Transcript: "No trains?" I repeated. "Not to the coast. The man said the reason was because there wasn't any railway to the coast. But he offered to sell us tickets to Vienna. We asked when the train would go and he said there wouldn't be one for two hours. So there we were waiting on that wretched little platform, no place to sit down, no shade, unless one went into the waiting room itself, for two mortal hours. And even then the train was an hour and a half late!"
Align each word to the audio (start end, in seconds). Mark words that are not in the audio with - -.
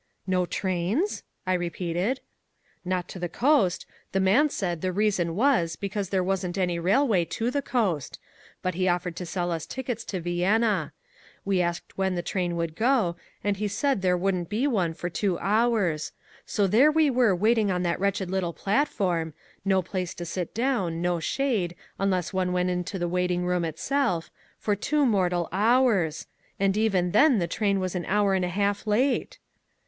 "No 0.25 0.47
trains?" 0.47 1.21
I 1.45 1.53
repeated. 1.53 2.21
"Not 2.83 3.07
to 3.09 3.19
the 3.19 3.29
coast. 3.29 3.85
The 4.13 4.19
man 4.19 4.49
said 4.49 4.81
the 4.81 4.91
reason 4.91 5.35
was 5.35 5.75
because 5.75 6.09
there 6.09 6.23
wasn't 6.23 6.57
any 6.57 6.79
railway 6.79 7.23
to 7.25 7.51
the 7.51 7.61
coast. 7.61 8.17
But 8.63 8.73
he 8.73 8.87
offered 8.87 9.15
to 9.17 9.27
sell 9.27 9.51
us 9.51 9.67
tickets 9.67 10.03
to 10.05 10.19
Vienna. 10.19 10.91
We 11.45 11.61
asked 11.61 11.99
when 11.99 12.15
the 12.15 12.23
train 12.23 12.55
would 12.55 12.75
go 12.75 13.15
and 13.43 13.57
he 13.57 13.67
said 13.67 14.01
there 14.01 14.17
wouldn't 14.17 14.49
be 14.49 14.65
one 14.65 14.95
for 14.95 15.07
two 15.07 15.37
hours. 15.37 16.13
So 16.47 16.65
there 16.65 16.91
we 16.91 17.11
were 17.11 17.35
waiting 17.35 17.69
on 17.69 17.83
that 17.83 17.99
wretched 17.99 18.31
little 18.31 18.53
platform, 18.53 19.35
no 19.63 19.83
place 19.83 20.15
to 20.15 20.25
sit 20.25 20.55
down, 20.55 21.03
no 21.03 21.19
shade, 21.19 21.75
unless 21.99 22.33
one 22.33 22.51
went 22.53 22.71
into 22.71 22.97
the 22.97 23.07
waiting 23.07 23.45
room 23.45 23.63
itself, 23.63 24.31
for 24.57 24.75
two 24.75 25.05
mortal 25.05 25.47
hours. 25.51 26.25
And 26.59 26.75
even 26.75 27.11
then 27.11 27.37
the 27.37 27.45
train 27.45 27.79
was 27.79 27.93
an 27.93 28.05
hour 28.05 28.33
and 28.33 28.43
a 28.43 28.47
half 28.49 28.87
late!" 28.87 29.37